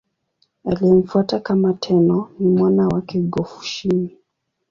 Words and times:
Aliyemfuata 0.65 1.39
kama 1.39 1.73
Tenno 1.73 2.29
ni 2.39 2.49
mwana 2.49 2.87
wake 2.87 3.19
Go-Fushimi. 3.19 4.17